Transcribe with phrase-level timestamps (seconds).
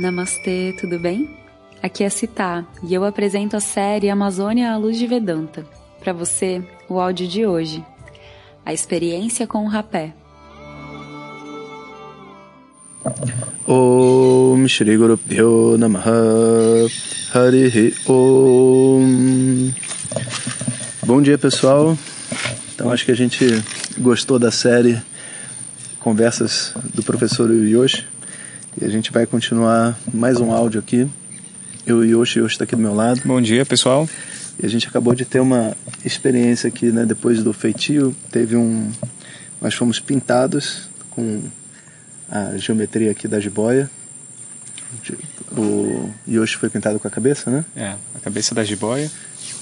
[0.00, 1.28] Namastê, tudo bem?
[1.82, 5.66] Aqui é Citá e eu apresento a série Amazônia à Luz de Vedanta.
[6.00, 7.84] Para você, o áudio de hoje.
[8.64, 10.14] A experiência com o rapé.
[13.68, 16.10] Om Shri Guru Pyo Namaha
[17.34, 19.70] Harihi Om
[21.04, 21.96] Bom dia pessoal,
[22.74, 23.44] então acho que a gente
[23.98, 25.00] gostou da série
[25.98, 28.06] Conversas do Professor Yoshi
[28.80, 31.06] e a gente vai continuar mais um áudio aqui.
[31.86, 33.20] Eu e Yoshi, Yoshi está aqui do meu lado.
[33.24, 34.08] Bom dia pessoal.
[34.58, 37.04] E a gente acabou de ter uma experiência aqui, né?
[37.04, 38.90] Depois do feitio, teve um.
[39.60, 41.42] Nós fomos pintados com
[42.30, 43.90] a geometria aqui da jiboia.
[45.56, 47.64] O Yoshi foi pintado com a cabeça, né?
[47.76, 49.10] É, a cabeça da jiboia.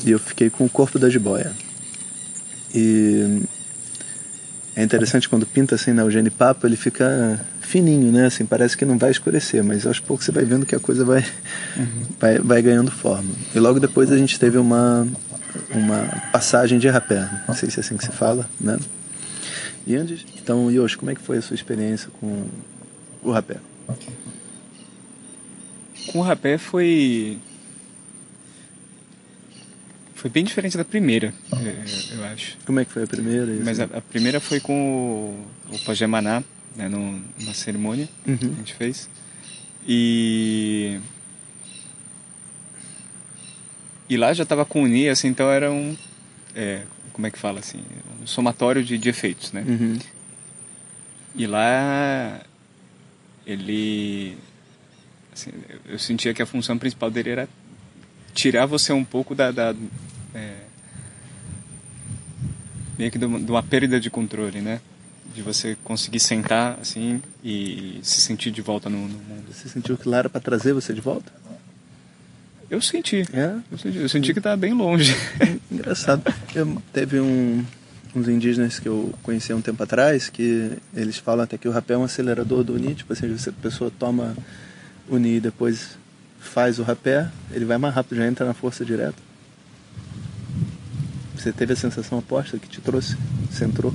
[0.05, 1.53] E eu fiquei com o corpo da jiboia.
[2.73, 3.43] E
[4.79, 8.27] é interessante quando pinta assim na Eugênio Papo, ele fica fininho, né?
[8.27, 11.05] Assim, parece que não vai escurecer, mas aos poucos você vai vendo que a coisa
[11.05, 11.27] vai,
[11.77, 12.03] uhum.
[12.17, 13.29] vai, vai ganhando forma.
[13.53, 15.05] E logo depois a gente teve uma,
[15.73, 18.79] uma passagem de rapé, não sei se é assim que se fala, né?
[19.85, 22.47] E antes, então, Yoshi, como é que foi a sua experiência com
[23.25, 23.57] o rapé?
[26.13, 27.39] Com o rapé foi
[30.19, 31.33] foi bem diferente da primeira,
[32.13, 32.59] eu acho.
[32.67, 33.47] Como é que foi a primeira?
[33.65, 34.75] Mas a, a, primeira foi com
[35.71, 36.43] o, o Pajamaná,
[36.75, 38.37] né, numa cerimônia uhum.
[38.37, 39.09] que a gente fez.
[39.87, 40.99] E
[44.09, 45.97] e lá já estava com o Ni, assim, então era um
[46.53, 46.83] é,
[47.13, 47.81] como é que fala assim,
[48.21, 49.65] um somatório de, de efeitos, né?
[49.69, 49.99] Uhum.
[51.37, 52.41] E lá
[53.47, 54.37] ele
[55.33, 55.53] assim,
[55.87, 57.49] eu sentia que a função principal dele era
[58.35, 59.75] tirar você um pouco da, da
[60.35, 60.55] é,
[62.99, 64.81] meio que de uma, perda de controle, né?
[65.35, 69.45] De você conseguir sentar assim e se sentir de volta no, no mundo.
[69.53, 71.33] Você sentiu que lá era para trazer você de volta?
[72.69, 73.25] Eu senti.
[73.33, 73.55] É?
[73.71, 75.15] Eu senti, eu senti que estava bem longe.
[75.71, 76.23] Engraçado.
[76.55, 77.65] Eu, teve um,
[78.15, 81.71] uns indígenas que eu conheci há um tempo atrás que eles falam até que o
[81.71, 82.95] rapé é um acelerador do Uni.
[82.95, 84.37] Tipo assim, a pessoa toma
[85.09, 85.97] Uni e depois
[86.39, 89.23] faz o rapé, ele vai mais rápido, já entra na força direto.
[91.37, 93.17] Você teve a sensação oposta que te trouxe?
[93.51, 93.95] Você entrou?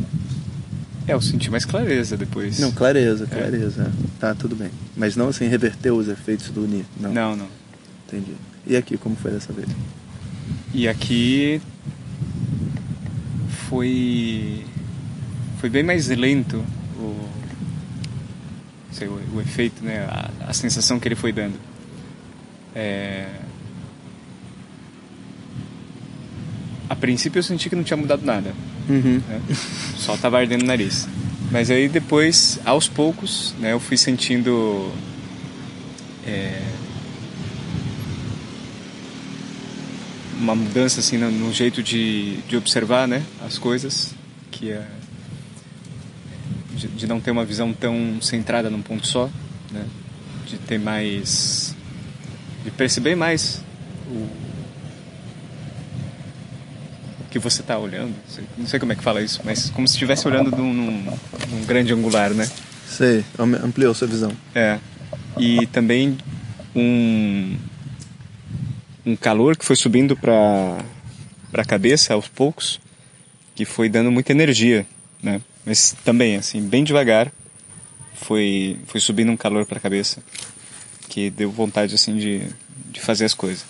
[1.08, 2.59] É, eu senti mais clareza depois.
[2.59, 3.84] Não, clareza, clareza.
[3.84, 4.20] É.
[4.20, 4.70] Tá, tudo bem.
[4.96, 6.86] Mas não assim, reverteu os efeitos do Uni?
[6.98, 7.14] Não.
[7.14, 7.48] Não, não.
[8.08, 8.34] Entendi.
[8.66, 9.68] E aqui, como foi dessa vez?
[10.74, 11.62] E aqui
[13.70, 14.66] foi
[15.59, 16.64] foi bem mais lento
[16.98, 17.30] o
[18.92, 21.59] sei, o, o, efeito, né, a, a, sensação que ele foi dando.
[22.75, 23.28] É...
[26.89, 28.53] A princípio eu senti que não tinha mudado nada,
[28.88, 29.22] uhum.
[29.28, 29.41] né?
[29.97, 31.07] só estava ardendo o nariz.
[31.51, 34.91] Mas aí depois, aos poucos, né, eu fui sentindo
[36.25, 36.61] é,
[40.40, 44.13] uma mudança assim no, no, jeito de, de observar né, as coisas,
[44.51, 44.85] que é
[46.75, 49.29] de, de, não ter uma visão tão centrada num ponto só,
[49.72, 49.85] né,
[50.45, 51.72] de ter mais.
[52.63, 53.62] De perceber mais
[54.07, 54.28] o,
[57.29, 58.13] que você está olhando.
[58.57, 61.18] Não sei como é que fala isso, mas como se estivesse olhando num, num,
[61.50, 62.50] num grande angular, né?
[62.88, 64.31] Sei, ampliou sua visão.
[64.53, 64.79] É.
[65.40, 66.16] E também
[66.75, 67.57] um
[69.06, 70.78] um calor que foi subindo para
[71.53, 72.79] a cabeça aos poucos,
[73.56, 74.85] que foi dando muita energia,
[75.22, 75.41] né?
[75.66, 77.31] Mas também, assim, bem devagar,
[78.13, 80.23] foi, foi subindo um calor para a cabeça,
[81.13, 82.41] que deu vontade, assim, de,
[82.91, 83.63] de fazer as coisas.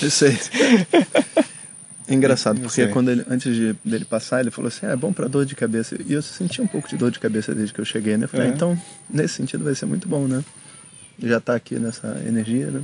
[0.00, 0.38] Eu sei.
[2.08, 5.12] É engraçado, porque quando ele, antes de, dele passar, ele falou assim, ah, é bom
[5.12, 5.94] para dor de cabeça.
[6.06, 8.24] E eu senti um pouco de dor de cabeça desde que eu cheguei, né?
[8.24, 8.80] Eu falei, ah, então,
[9.10, 10.42] nesse sentido vai ser muito bom, né?
[11.22, 12.82] Já tá aqui nessa energia, né?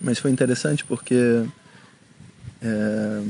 [0.00, 1.44] Mas foi interessante porque
[2.62, 3.22] é,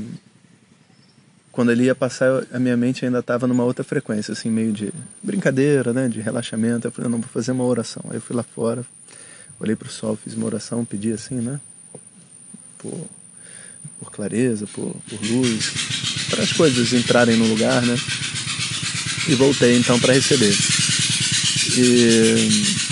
[1.51, 4.93] quando ele ia passar, a minha mente ainda estava numa outra frequência, assim, meio de
[5.23, 6.85] brincadeira, né, de relaxamento.
[6.85, 8.03] Eu falei, não, vou fazer uma oração.
[8.09, 8.85] Aí eu fui lá fora,
[9.59, 11.59] olhei para o sol, fiz uma oração, pedi assim, né,
[12.77, 13.07] por,
[13.99, 15.71] por clareza, por, por luz,
[16.29, 17.95] para as coisas entrarem no lugar, né,
[19.27, 20.55] e voltei então para receber.
[21.77, 22.85] E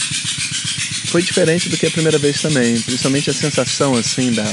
[1.14, 4.50] foi diferente do que a primeira vez também, principalmente a sensação assim da, da,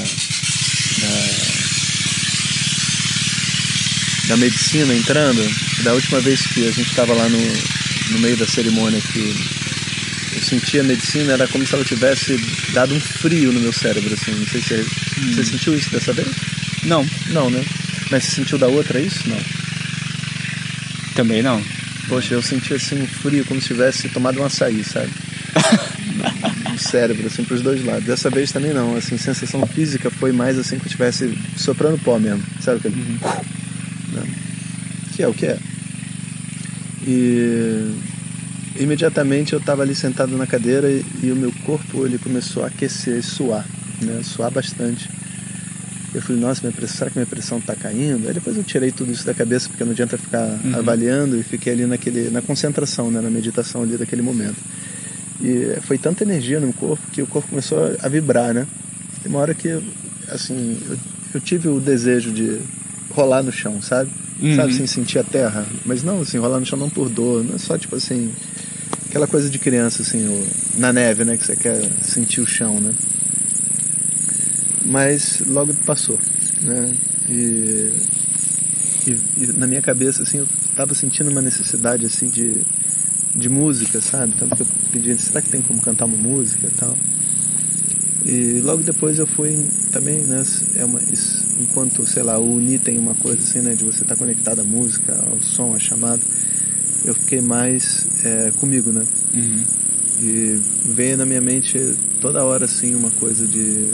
[4.28, 5.42] da medicina entrando.
[5.82, 7.38] Da última vez que a gente estava lá no,
[8.10, 9.34] no meio da cerimônia que
[10.40, 12.37] eu sentia a medicina, era como se ela tivesse
[12.72, 14.32] dado um frio no meu cérebro, assim.
[14.32, 15.34] Não sei se é, hum.
[15.34, 16.28] você sentiu isso dessa vez?
[16.84, 17.06] Não.
[17.28, 17.64] Não, né?
[18.10, 19.28] Mas você sentiu da outra é isso?
[19.28, 19.38] Não.
[21.14, 21.62] Também não.
[22.08, 25.10] Poxa, eu senti assim um frio, como se tivesse tomado um açaí, sabe?
[26.78, 28.04] cérebro, assim, pros dois lados.
[28.04, 32.19] Dessa vez também não, assim, sensação física foi mais assim que eu estivesse soprando pó
[32.19, 32.94] mesmo, sabe aquele...
[32.94, 33.19] Uhum.
[34.12, 34.22] Né?
[35.14, 35.58] Que é o que é.
[37.06, 37.94] E
[38.82, 42.69] imediatamente eu estava ali sentado na cadeira e, e, o meu corpo ele começou a
[42.69, 43.67] aquecer, suar,
[44.00, 44.23] né?
[44.23, 45.09] Suar bastante.
[46.12, 48.27] Eu falei, nossa, minha pressão, será que minha pressão está caindo?
[48.27, 50.75] Aí depois eu tirei tudo isso da cabeça, porque não adianta ficar uhum.
[50.75, 54.56] avaliando e fiquei ali naquele, na concentração, né, na meditação ali daquele momento.
[55.41, 58.67] E foi tanta energia no corpo que o corpo começou a vibrar, né?
[59.25, 59.69] E uma hora que,
[60.29, 60.99] assim, eu,
[61.35, 62.61] eu tive o desejo de
[63.11, 64.11] rolar no chão, sabe?
[64.41, 64.56] Uhum.
[64.56, 65.67] Sabe, assim, sentir a terra.
[65.85, 68.32] Mas não, assim, rolar no chão não por dor, não é só, tipo assim,
[69.10, 70.46] aquela coisa de criança, assim,
[70.76, 71.36] na neve, né?
[71.36, 72.94] Que você quer sentir o chão, né?
[74.90, 76.18] mas logo passou,
[76.62, 76.92] né?
[77.28, 77.92] E,
[79.06, 82.62] e, e na minha cabeça, assim, eu estava sentindo uma necessidade, assim, de,
[83.36, 84.34] de música, sabe?
[84.36, 86.96] Tanto que eu pedi, será que tem como cantar uma música e tal?
[88.26, 90.42] E logo depois eu fui também, né?
[90.74, 93.74] É uma, isso, enquanto, sei lá, o Uni tem uma coisa assim, né?
[93.74, 96.20] De você estar tá conectado à música, ao som, à chamada.
[97.05, 99.05] Eu fiquei mais é, comigo, né?
[99.35, 99.64] Uhum.
[100.20, 100.61] E
[100.93, 101.79] veio na minha mente
[102.20, 103.91] toda hora, assim, uma coisa de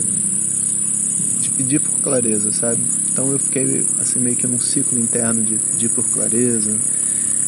[1.56, 2.82] pedir por clareza, sabe?
[3.10, 6.70] Então eu fiquei assim meio que num ciclo interno de pedir por clareza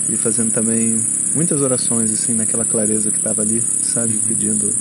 [0.08, 0.98] e fazendo também
[1.34, 4.18] muitas orações assim naquela clareza que estava ali, sabe?
[4.26, 4.74] Pedindo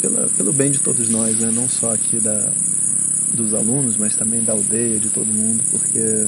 [0.00, 1.50] pela, pelo bem de todos nós, né?
[1.52, 2.52] Não só aqui da,
[3.34, 6.26] dos alunos, mas também da aldeia, de todo mundo, porque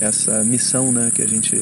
[0.00, 1.56] essa missão, né, que a gente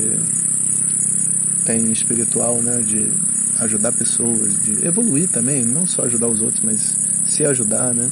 [1.69, 3.13] tem espiritual, né, de
[3.61, 8.11] ajudar pessoas, de evoluir também, não só ajudar os outros, mas se ajudar, né?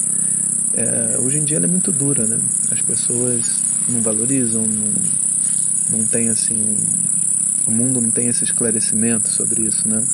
[0.77, 2.39] é, hoje em dia ela é muito dura, né?
[2.71, 9.27] As pessoas não valorizam, não, não tem assim, um, o mundo não tem esse esclarecimento
[9.27, 10.05] sobre isso, né?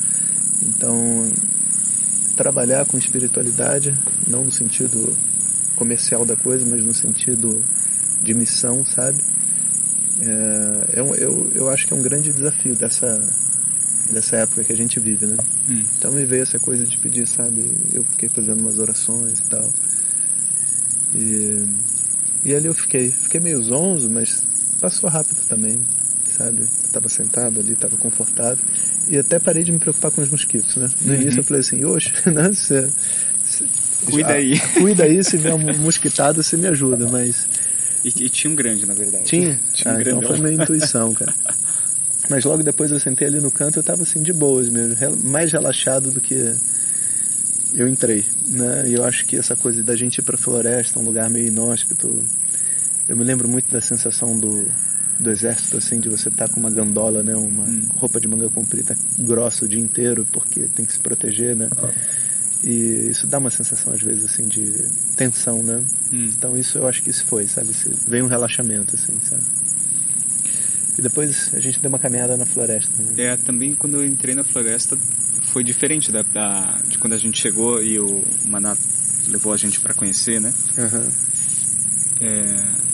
[0.62, 1.30] Então,
[2.34, 3.94] trabalhar com espiritualidade,
[4.26, 5.14] não no sentido
[5.76, 7.62] comercial da coisa, mas no sentido
[8.22, 9.22] de missão, sabe?
[10.20, 13.20] É, é eu, eu acho que é um grande desafio dessa,
[14.10, 15.36] dessa época que a gente vive, né?
[15.68, 15.82] Hum.
[15.98, 17.70] Então me veio essa coisa de pedir, sabe?
[17.92, 19.70] Eu fiquei fazendo umas orações e tal.
[21.14, 21.62] E,
[22.44, 23.10] e ali eu fiquei.
[23.10, 24.44] Fiquei meio zonzo, mas
[24.80, 25.78] passou rápido também,
[26.36, 26.62] sabe?
[26.62, 28.64] Estava sentado ali, estava confortável.
[29.08, 30.88] E até parei de me preocupar com os mosquitos, né?
[31.02, 31.20] No uhum.
[31.20, 32.52] início eu falei assim, oxe, né?
[32.52, 32.88] Cê,
[33.44, 33.64] cê,
[34.06, 34.60] cuida já, aí.
[34.74, 37.48] Cuida aí, se vier um mosquitado, você me ajuda, mas...
[38.04, 39.24] E, e, tinha um grande, na verdade.
[39.24, 39.58] Tinha?
[39.72, 41.34] tinha um ah, então foi minha intuição, cara.
[42.28, 45.52] Mas logo depois eu sentei ali no canto, eu estava assim de boas mesmo, mais
[45.52, 46.54] relaxado do que
[47.74, 48.88] eu entrei, né?
[48.88, 51.48] E eu acho que essa coisa da gente ir para a floresta, um lugar meio
[51.48, 52.24] inóspito,
[53.08, 54.66] eu me lembro muito da sensação do,
[55.18, 57.34] do exército, assim, de você estar tá com uma gandola, né?
[57.34, 57.88] Uma hum.
[57.96, 61.68] roupa de manga comprida grossa o dia inteiro, porque tem que se proteger, né?
[62.66, 64.72] E isso dá uma sensação, às vezes, assim, de
[65.16, 65.84] tensão, né?
[66.10, 66.24] Hum.
[66.24, 67.72] Então isso eu acho que isso foi, sabe?
[68.08, 69.42] Veio um relaxamento, assim, sabe?
[70.96, 72.90] E depois a gente deu uma caminhada na floresta.
[73.02, 73.24] Né?
[73.24, 74.96] É, também quando eu entrei na floresta,
[75.48, 78.74] foi diferente da, da, de quando a gente chegou e o Maná
[79.28, 80.54] levou a gente para conhecer, né?
[80.78, 81.08] Uhum.
[82.20, 82.84] É...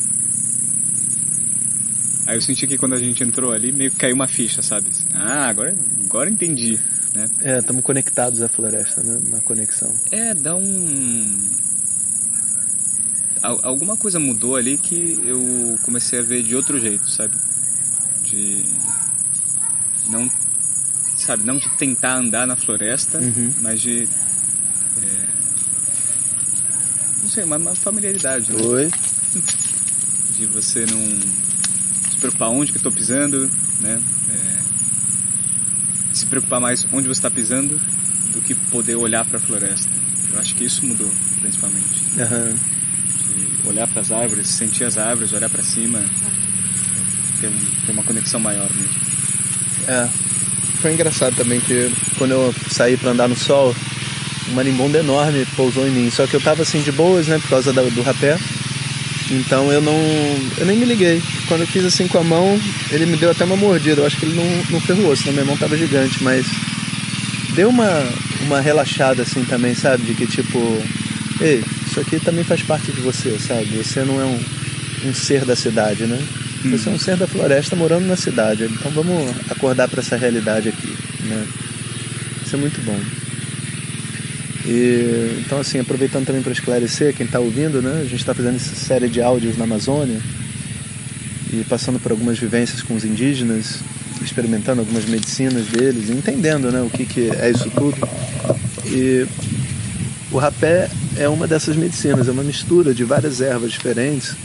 [2.27, 4.91] Aí eu senti que quando a gente entrou ali, meio que caiu uma ficha, sabe?
[5.15, 6.79] Ah, agora, agora entendi,
[7.15, 7.29] né?
[7.41, 9.21] É, estamos conectados à floresta, né?
[9.27, 9.93] Uma conexão.
[10.11, 11.51] É, dá um...
[13.43, 17.35] Alguma coisa mudou ali que eu comecei a ver de outro jeito, sabe?
[18.25, 18.67] De
[20.11, 20.31] não
[21.17, 23.55] sabe, não de tentar andar na floresta, uhum.
[23.61, 24.09] mas de.
[25.03, 25.27] É,
[27.23, 28.53] não sei, uma, uma familiaridade.
[28.53, 28.63] Né?
[28.63, 28.91] Oi.
[30.37, 33.51] De você não se preocupar onde que eu estou pisando,
[33.81, 34.01] né?
[36.31, 37.79] Preocupar mais onde você está pisando
[38.33, 39.91] do que poder olhar para a floresta.
[40.33, 41.11] Eu acho que isso mudou,
[41.41, 42.05] principalmente.
[42.17, 43.61] Uhum.
[43.63, 46.03] De olhar para as árvores, sentir as árvores, olhar para cima,
[47.41, 49.01] ter, um, ter uma conexão maior mesmo.
[49.89, 50.31] É
[50.81, 53.75] foi engraçado também que quando eu saí para andar no sol,
[54.49, 56.11] um marimbondo enorme pousou em mim.
[56.11, 58.39] Só que eu tava assim de boas, né, por causa do, do rapé.
[59.31, 59.95] Então eu não.
[60.59, 61.23] Eu nem me liguei.
[61.47, 62.61] Quando eu fiz assim com a mão,
[62.91, 64.01] ele me deu até uma mordida.
[64.01, 66.47] Eu acho que ele não, não ferrou, senão minha mão tava gigante, mas
[67.55, 67.89] deu uma,
[68.43, 70.03] uma relaxada assim também, sabe?
[70.05, 70.59] De que tipo,
[71.41, 73.67] ei, isso aqui também faz parte de você, sabe?
[73.77, 74.41] Você não é um,
[75.07, 76.21] um ser da cidade, né?
[76.65, 78.65] Você é um ser da floresta morando na cidade.
[78.65, 80.95] Então vamos acordar para essa realidade aqui.
[81.25, 81.47] Né?
[82.45, 82.99] Isso é muito bom.
[84.67, 88.01] E, então, assim, aproveitando também para esclarecer quem está ouvindo, né?
[88.01, 90.21] A gente está fazendo essa série de áudios na Amazônia
[91.53, 93.81] e passando por algumas vivências com os indígenas,
[94.23, 97.97] experimentando algumas medicinas deles, entendendo, né, o que, que é isso tudo.
[98.87, 99.27] E
[100.31, 104.37] o rapé é uma dessas medicinas, é uma mistura de várias ervas diferentes,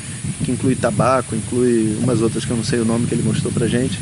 [0.43, 3.51] que inclui tabaco, inclui umas outras que eu não sei o nome que ele mostrou
[3.51, 3.99] pra gente.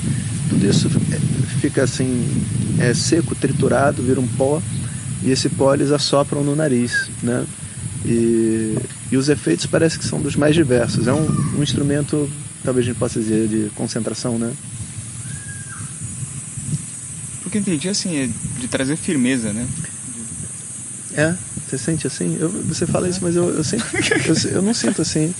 [0.49, 2.25] Tudo isso é, fica assim,
[2.79, 4.61] é seco, triturado, vira um pó,
[5.23, 7.45] e esse pó eles assopram no nariz, né?
[8.05, 8.77] E,
[9.11, 11.07] e os efeitos parece que são dos mais diversos.
[11.07, 11.25] É um,
[11.57, 12.29] um instrumento,
[12.63, 14.53] talvez a gente possa dizer, de concentração, né?
[17.41, 19.67] Porque eu entendi assim, é de trazer firmeza, né?
[21.15, 21.33] É,
[21.67, 22.37] você sente assim?
[22.39, 23.85] Eu, você fala isso, mas eu, eu, sempre,
[24.27, 25.33] eu, eu não sinto assim.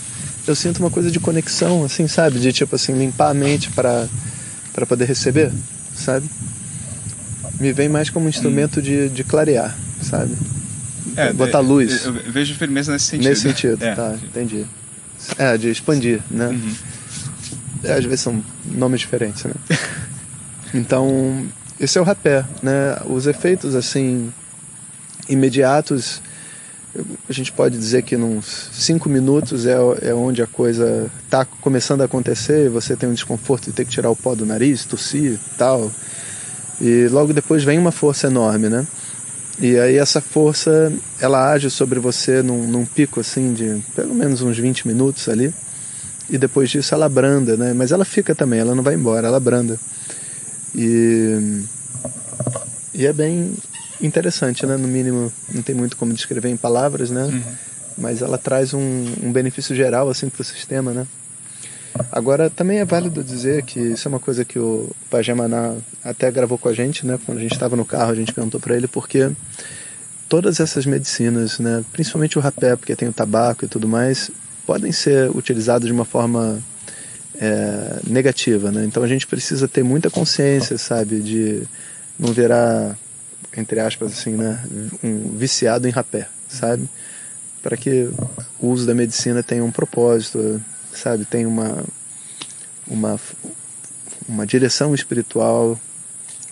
[0.46, 2.40] Eu sinto uma coisa de conexão, assim, sabe?
[2.40, 4.08] De tipo assim, limpar a mente para
[4.74, 5.52] para poder receber,
[5.96, 6.28] sabe?
[7.63, 10.36] Me vem mais como um instrumento de, de clarear, sabe?
[11.15, 12.03] É, Botar luz.
[12.03, 13.29] Eu, vejo firmeza nesse sentido.
[13.29, 13.96] Nesse sentido, é.
[13.96, 14.65] tá, entendi.
[15.38, 16.48] É, de expandir, né?
[16.48, 16.74] Uhum.
[17.86, 19.53] É, às vezes são nomes diferentes, né?
[20.75, 21.48] então,
[21.79, 22.98] esse é o rapé, né?
[23.05, 24.29] Os efeitos, assim,
[25.29, 26.22] imediatos,
[27.29, 32.01] a gente pode dizer que nos cinco minutos é, é onde a coisa está começando
[32.01, 35.39] a acontecer, você tem um desconforto de ter que tirar o pó do nariz, tossir
[35.58, 35.89] tal.
[36.82, 38.86] E logo depois vem uma força enorme, né?
[39.60, 44.42] E aí essa força, ela age sobre você num, num pico assim de pelo menos
[44.42, 45.53] uns 20 minutos ali.
[46.30, 47.74] E depois disso ela branda, né?
[47.74, 49.80] Mas ela fica também, ela não vai embora, ela branda.
[50.74, 51.62] E,
[52.94, 53.53] e é bem
[54.01, 54.75] interessante, né?
[54.77, 57.25] No mínimo, não tem muito como descrever em palavras, né?
[57.25, 57.42] Uhum.
[57.98, 61.06] Mas ela traz um, um benefício geral assim para o sistema, né?
[62.12, 66.30] Agora, também é válido dizer que isso é uma coisa que o Pajé Maná até
[66.32, 67.20] gravou com a gente, né?
[67.26, 69.32] Quando a gente estava no carro, a gente perguntou para ele porque
[70.28, 71.84] todas essas medicinas, né?
[71.92, 74.32] Principalmente o rapé, porque tem o tabaco e tudo mais,
[74.66, 76.60] podem ser utilizadas de uma forma
[77.40, 78.86] é, negativa, né?
[78.86, 81.64] Então a gente precisa ter muita consciência, sabe, de
[82.18, 82.98] não virar
[83.56, 84.60] entre aspas, assim, né,
[85.04, 86.90] um viciado em rapé, sabe?
[87.62, 88.10] Para que
[88.60, 90.62] o uso da medicina tenha um propósito,
[90.96, 91.26] sabe?
[91.26, 91.84] Tenha uma,
[92.88, 93.20] uma,
[94.28, 95.80] uma direção espiritual.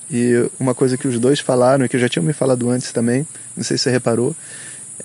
[0.10, 3.26] E uma coisa que os dois falaram, e que já tinham me falado antes também,
[3.56, 4.36] não sei se você reparou,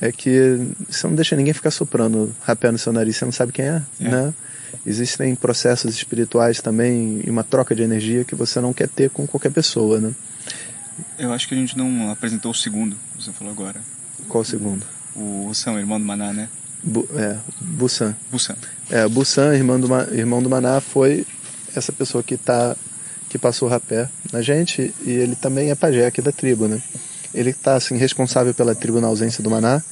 [0.01, 3.53] é que você não deixa ninguém ficar soprando rapé no seu nariz, você não sabe
[3.53, 4.09] quem é, é.
[4.09, 4.35] né?
[4.85, 9.27] Existem processos espirituais também e uma troca de energia que você não quer ter com
[9.27, 10.13] qualquer pessoa, né?
[11.19, 13.81] Eu acho que a gente não apresentou o segundo, você falou agora.
[14.29, 14.85] Qual o segundo?
[15.15, 16.49] O Busan, irmão do Maná, né?
[16.83, 18.15] Bu, é, Busan.
[18.31, 18.57] Busan.
[18.91, 21.27] É, Busan, irmão do, irmão do Maná, foi
[21.75, 22.77] essa pessoa que tá
[23.29, 26.81] que passou o rapé na gente e ele também é pajé aqui da tribo, né?
[27.35, 29.83] Ele está assim responsável pela tribo na ausência do Maná,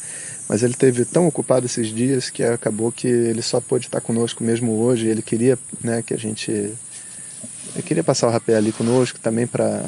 [0.49, 4.45] mas ele teve tão ocupado esses dias que acabou que ele só pôde estar conosco
[4.45, 5.09] mesmo hoje.
[5.09, 9.85] Ele queria, né, que a gente ele queria passar o rapé ali conosco também para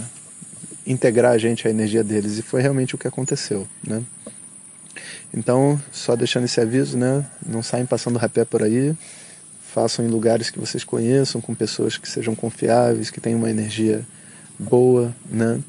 [0.87, 4.03] integrar a gente à energia deles e foi realmente o que aconteceu, né?
[5.33, 7.25] Então, só deixando esse aviso, né?
[7.47, 8.95] Não saem passando rapé por aí,
[9.75, 14.03] façam em lugares que vocês conheçam, com pessoas que sejam confiáveis, que tenham uma energia
[14.59, 15.61] boa, né?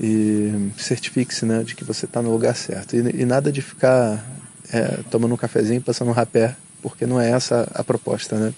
[0.00, 2.96] E certifique-se, né, de que você está no lugar certo.
[2.96, 4.24] E, e nada de ficar
[4.72, 8.52] é, tomando um cafezinho, passando um rapé, porque não é essa a proposta, né?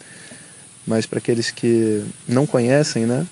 [0.86, 3.26] Mas para aqueles que não conhecem, né,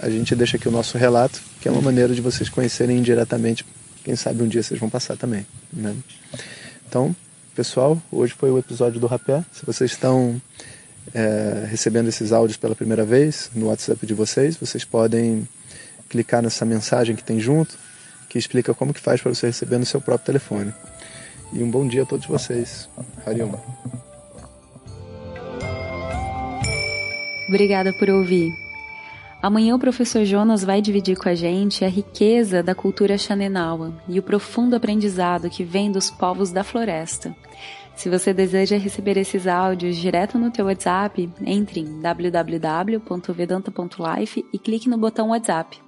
[0.00, 3.64] a gente deixa aqui o nosso relato, que é uma maneira de vocês conhecerem indiretamente.
[4.04, 5.46] Quem sabe um dia vocês vão passar também.
[5.72, 5.96] Né?
[6.86, 7.16] Então,
[7.56, 9.42] pessoal, hoje foi o episódio do Rapé.
[9.50, 10.40] Se vocês estão
[11.14, 15.48] é, recebendo esses áudios pela primeira vez no WhatsApp de vocês, vocês podem
[16.08, 17.78] clicar nessa mensagem que tem junto,
[18.28, 20.72] que explica como que faz para você receber no seu próprio telefone.
[21.52, 22.88] E um bom dia a todos vocês.
[23.24, 23.54] Hariom.
[27.48, 28.63] Obrigada por ouvir.
[29.44, 34.18] Amanhã o professor Jonas vai dividir com a gente a riqueza da cultura Xanenawa e
[34.18, 37.36] o profundo aprendizado que vem dos povos da floresta.
[37.94, 44.88] Se você deseja receber esses áudios direto no teu WhatsApp, entre em www.vedanta.life e clique
[44.88, 45.78] no botão WhatsApp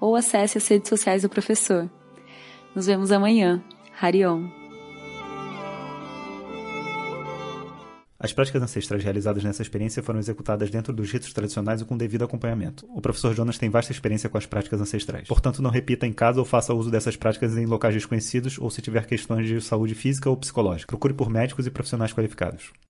[0.00, 1.86] ou acesse as redes sociais do professor.
[2.74, 3.62] Nos vemos amanhã.
[4.00, 4.63] Harion.
[8.24, 12.24] As práticas ancestrais realizadas nessa experiência foram executadas dentro dos ritos tradicionais e com devido
[12.24, 12.86] acompanhamento.
[12.88, 15.28] O professor Jonas tem vasta experiência com as práticas ancestrais.
[15.28, 18.80] Portanto, não repita em casa ou faça uso dessas práticas em locais desconhecidos ou se
[18.80, 20.88] tiver questões de saúde física ou psicológica.
[20.88, 22.72] Procure por médicos e profissionais qualificados.